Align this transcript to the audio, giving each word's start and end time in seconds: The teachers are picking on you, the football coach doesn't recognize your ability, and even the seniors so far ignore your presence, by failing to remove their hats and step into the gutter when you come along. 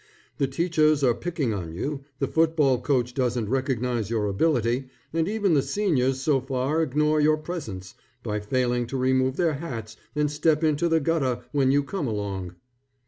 The 0.39 0.47
teachers 0.47 1.03
are 1.03 1.13
picking 1.13 1.53
on 1.53 1.73
you, 1.75 2.03
the 2.17 2.27
football 2.27 2.81
coach 2.81 3.13
doesn't 3.13 3.49
recognize 3.49 4.09
your 4.09 4.25
ability, 4.25 4.87
and 5.13 5.27
even 5.27 5.53
the 5.53 5.61
seniors 5.61 6.19
so 6.19 6.41
far 6.41 6.81
ignore 6.81 7.21
your 7.21 7.37
presence, 7.37 7.93
by 8.23 8.39
failing 8.39 8.87
to 8.87 8.97
remove 8.97 9.37
their 9.37 9.53
hats 9.53 9.97
and 10.15 10.31
step 10.31 10.63
into 10.63 10.89
the 10.89 10.99
gutter 10.99 11.43
when 11.51 11.69
you 11.71 11.83
come 11.83 12.07
along. 12.07 12.55